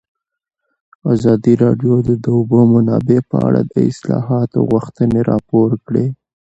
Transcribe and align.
ازادي 1.13 1.53
راډیو 1.63 1.95
د 2.07 2.09
د 2.23 2.25
اوبو 2.37 2.59
منابع 2.73 3.19
په 3.31 3.37
اړه 3.47 3.61
د 3.73 3.75
اصلاحاتو 3.89 4.59
غوښتنې 4.71 5.19
راپور 5.31 5.69
کړې. 5.85 6.05